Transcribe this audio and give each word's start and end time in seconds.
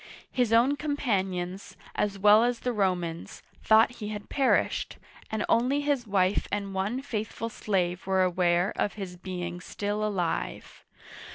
His 0.31 0.51
own 0.51 0.77
companions, 0.77 1.77
as 1.93 2.17
well 2.17 2.43
as 2.43 2.61
the 2.61 2.73
Romans, 2.73 3.43
thought 3.61 3.91
he 4.01 4.07
had 4.07 4.31
perished, 4.31 4.97
and 5.29 5.45
only 5.47 5.81
his 5.81 6.07
wife 6.07 6.47
and 6.51 6.73
one 6.73 7.03
faithful 7.03 7.49
slave 7.49 8.07
were 8.07 8.23
aware 8.23 8.73
of 8.75 8.93
his 8.93 9.15
being 9.15 9.61
still 9.61 10.03
alive. 10.03 10.83